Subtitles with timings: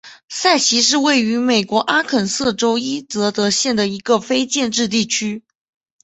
[0.29, 5.43] 塞奇是位于美国阿肯色州伊泽德县的一个非建制地区。